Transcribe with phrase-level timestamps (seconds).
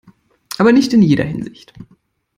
[0.57, 1.73] Aber nicht in jeder Hinsicht.